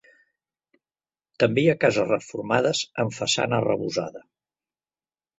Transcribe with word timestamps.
També 1.43 1.63
hi 1.63 1.67
ha 1.73 1.75
cases 1.83 2.09
reformades 2.11 2.81
amb 3.03 3.13
façana 3.19 3.59
arrebossada. 3.59 4.23